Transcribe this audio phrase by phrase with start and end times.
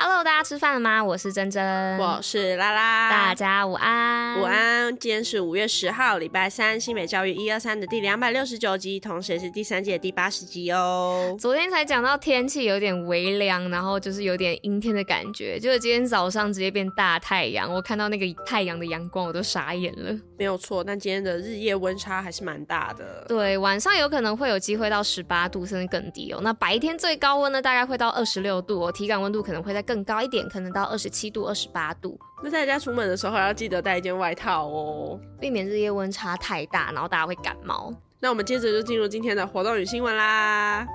[0.00, 1.02] Hello，大家吃饭了吗？
[1.02, 4.96] 我是珍珍，我是拉拉，大家午安，午安。
[4.96, 11.34] 今天是五月十号，礼拜三，新美教育一二三的第两百六十九集，同时也是第三季的第八十集哦。
[11.40, 20.16] 昨天才讲到天气有点微凉，然后就是有点阴天的感觉，就是今天早上直接变大太阳，我看到那个太阳的阳光，我都傻眼了。
[20.38, 23.24] 没有错，但今天的日夜温差还是蛮大的。
[23.26, 26.38] 对，晚上有可能会有机会到十八度，甚至更低哦。
[26.40, 32.20] 那白天最高温呢，大概会到二十六度哦，体感温度可能会在更高一点，可能到二十七度、二十八度。
[32.44, 37.90] 那大家出门的时候要记得带一件外套哦，避免日夜温差太大，然后大家会感冒。
[38.20, 40.86] 那我们接着就进入今天的活动与新闻啦。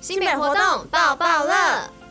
[0.00, 2.01] 新北活动爆爆乐。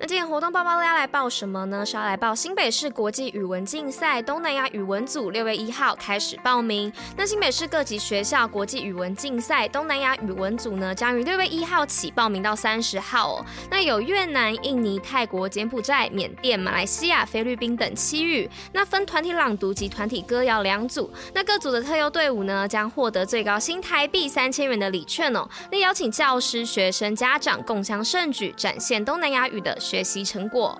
[0.00, 1.84] 那今天活动报报要来报什么呢？
[1.84, 6.92] 是要来报新北市国际语文竞赛东南亚语文组六月一号开始报名。
[7.16, 13.46] 那新北市各级学校国际语文竞赛东南亚语文组呢，将于六月一号起报名到三十号哦。
[13.68, 18.48] 那有越南、印尼、泰国、柬埔寨、缅甸、马来西亚、菲律宾等七域。
[18.72, 21.10] 那分团体朗读及团体歌谣两组。
[21.34, 25.48] 那各组的特优队伍呢，将获得最高新台币三千元的礼券哦。
[25.72, 30.78] 那邀请教师、学生、家长共襄盛举，展现东南亚语的学习成果。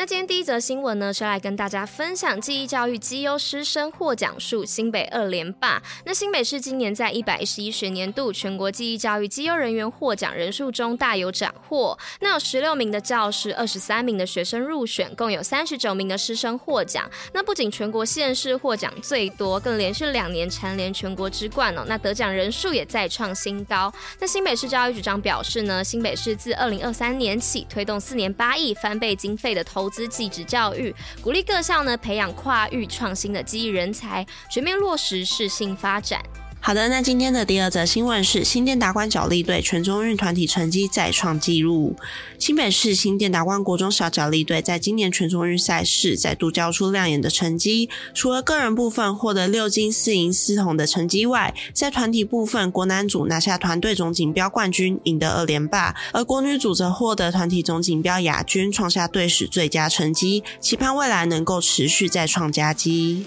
[0.00, 5.82] 那今天第一则新闻呢，是来跟大家分享记忆教育绩优师生获奖数，新北二连霸。
[6.06, 11.98] 那新北市今年在一百一十一学年度全国记忆教育绩优人员获奖人数中大有斩获。
[12.20, 17.06] 那有十六名的教师，二十三名的学生入选，共有三十九名的师生获奖。
[17.34, 21.84] 那不仅全国县市获奖最多，更连续两年蝉联全国之冠哦。
[21.86, 23.92] 那得奖人数也再创新高。
[24.18, 36.20] 那新北市教育局长表示呢，新北市自二零二三年起推动四年八亿翻倍经费的投资技职教育，鼓励各校呢培养跨域创新的技艺人才，全面落实适性发展。
[36.62, 41.96] 好的，那今天的第二则新闻是新店达观角力队全中运团体成绩再创纪录。
[42.38, 63.24] 新北市新店达观国中小角力队在今年全中运赛事再度交出亮眼的成绩，除了个人部分获得六金四银四铜的成绩外，在团体部分国男组拿下团队总锦标冠军，赢得二连霸，而国女组则获得团体总锦标亚军，创下队史最佳成绩，期盼未来能够持续再创佳绩。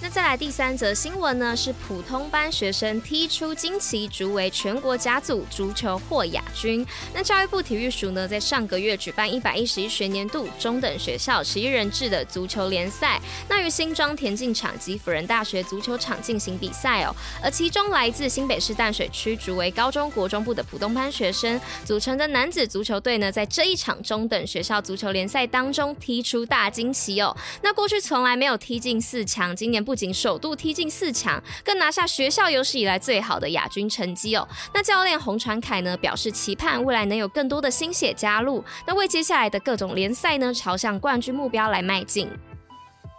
[0.00, 1.56] 那再来第三则新闻呢？
[1.56, 6.86] 是普通班学生踢出惊奇，逐为全国甲组足球获亚军。
[7.12, 17.12] 那教育部体育署呢，在上个月举办一百一十一学年度中等学校十一人制的足球联赛，那于新庄田径场及辅仁大学足球场进行比赛哦。
[17.42, 27.36] 而其中来自新北市淡水区竹围高中国中部的普通班学生组成的男子足球队呢，在这一场中等学校足球联赛当中踢出大惊奇哦。
[27.62, 29.87] 那过去从来没有踢进四强，今年。
[29.88, 34.46] 不仅首度踢进四强，更拿下学校有史以来最好的亚军成绩哦。
[34.74, 42.28] 那教练洪传凯呢，表示期盼未来能有更多的新血加入，那为接下来的各种联赛呢，朝向冠军目标来迈进。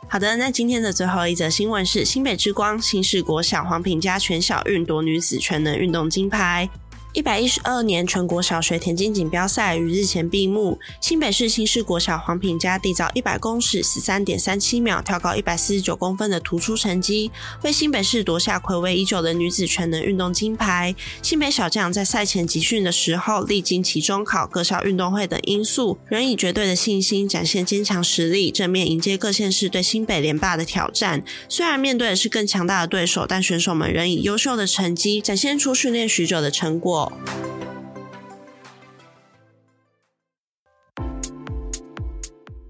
[0.08, 6.69] 好的，那今天的最后一则新闻是新北之光新市国小黄品佳全小运夺女子全能运动金牌。
[7.14, 17.31] 一百一十二年全国小学田径锦标赛于日前闭幕，新北市新市国小黄品佳缔造一百公尺十三点三七秒，跳高一百四十九公分的突出成绩，
[17.64, 20.94] 为新北市夺下睽违已久的女子全能运动金牌。
[21.24, 31.24] 新北小将在赛前集训的时候，历经期中考、各校运动会等因素，仍以绝对的信心展现坚强实力，正面迎接各县市对新北联霸的挑战。
[31.47, 36.98] 虽然面对的是更强大的对手，但选手们仍以优秀的成绩展现出训练许久的成果。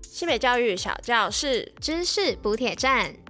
[0.02, 3.29] 新北教育小教室知识补铁站。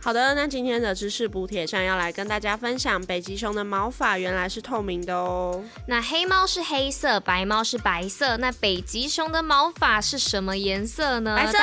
[0.00, 5.62] 好的，那今天的知识补铁站要来跟大家分享，北极熊的毛发原来是透明的哦。
[5.86, 11.36] 那黑猫是黑色，白猫是白色，那北极熊的毛发是什么颜色呢？
[11.36, 11.58] 白色。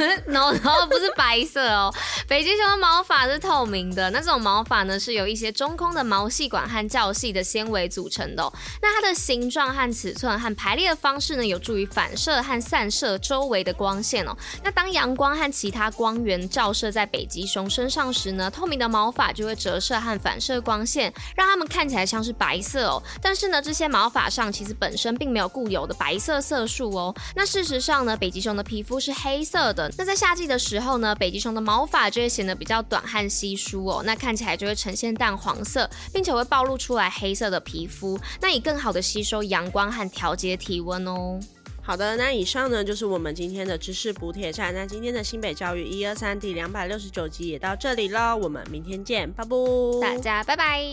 [0.30, 1.92] no no 不是白色哦，
[2.28, 4.10] 北极熊的毛发是透明的。
[4.10, 8.52] 那这种毛发呢，是由一些中空的毛细管和较细的纤维组成的哦。
[8.82, 14.36] 那它的形状和尺寸和排列的方式呢，有助于反射和散射周围的光线哦。
[14.62, 23.00] 那当阳光和其他光源照射在北极熊身上时呢，透明的毛发就会折射和反射光线，让它们看起来像是白色哦。
[23.22, 27.14] 但是呢，这些毛发上其实本身并没有固有的白色色素哦。
[27.36, 29.88] 那事实上呢，北极熊的皮肤是黑色的。
[29.96, 41.38] 那在夏季的时候呢，北极熊的毛发就会显得比较短和稀疏哦，那看起来就会呈现淡黄色，并且会暴露出来黑色的皮肤，那以更好的吸收阳光和调节体温哦。
[41.88, 44.74] 好的，那以上呢就是我们今天的知识补铁站。
[44.74, 49.56] 那今天的新北教育一二三第两百六十九集也到这里了，我们明天见，拜拜，
[50.02, 50.84] 大家拜拜。